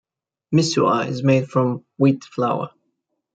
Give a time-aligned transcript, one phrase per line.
[0.51, 2.71] Misua is made from wheat flour.